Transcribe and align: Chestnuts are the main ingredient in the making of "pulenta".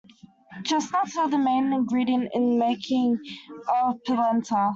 Chestnuts 0.63 1.15
are 1.15 1.29
the 1.29 1.37
main 1.37 1.71
ingredient 1.71 2.31
in 2.33 2.41
the 2.41 2.57
making 2.57 3.19
of 3.83 4.01
"pulenta". 4.01 4.69